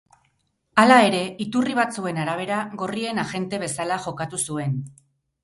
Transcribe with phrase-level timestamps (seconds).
[0.83, 4.77] Hala ere, iturri batzuen arabera gorrien agente bezala jokatu zuen.